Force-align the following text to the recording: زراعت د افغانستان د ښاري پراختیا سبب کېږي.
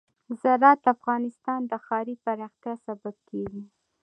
زراعت 0.41 0.79
د 0.83 0.87
افغانستان 0.95 1.59
د 1.67 1.73
ښاري 1.85 2.15
پراختیا 2.23 2.73
سبب 2.85 3.15
کېږي. 3.29 3.63